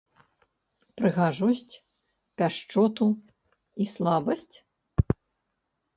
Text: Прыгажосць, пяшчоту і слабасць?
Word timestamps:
Прыгажосць, 1.01 1.75
пяшчоту 2.43 3.07
і 3.85 3.91
слабасць? 3.93 4.55